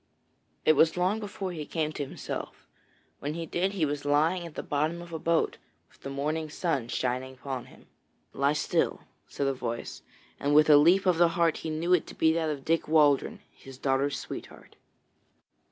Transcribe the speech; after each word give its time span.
It 0.65 0.73
was 0.73 0.97
long 0.97 1.19
before 1.19 1.51
he 1.51 1.63
came 1.63 1.91
to 1.93 2.03
himself. 2.03 2.65
When 3.19 3.35
he 3.35 3.45
did, 3.45 3.73
he 3.73 3.85
was 3.85 4.03
lying 4.03 4.47
at 4.47 4.55
the 4.55 4.63
bottom 4.63 4.99
of 4.99 5.13
a 5.13 5.19
boat, 5.19 5.57
with 5.91 6.01
the 6.01 6.09
morning 6.09 6.49
sun 6.49 6.87
shining 6.87 7.35
upon 7.35 7.65
him. 7.65 7.85
'Lie 8.33 8.53
still,' 8.53 9.01
said 9.27 9.45
a 9.45 9.53
voice, 9.53 10.01
and 10.39 10.55
with 10.55 10.71
a 10.71 10.77
leap 10.77 11.05
of 11.05 11.19
the 11.19 11.27
heart 11.37 11.57
he 11.57 11.69
knew 11.69 11.93
it 11.93 12.07
to 12.07 12.15
be 12.15 12.33
that 12.33 12.49
of 12.49 12.65
Dick 12.65 12.87
Waldron, 12.87 13.41
his 13.51 13.77
daughter's 13.77 14.17
sweetheart. 14.17 14.75